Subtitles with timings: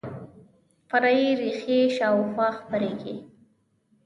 [0.89, 3.15] فرعي ریښې شاوخوا خپریږي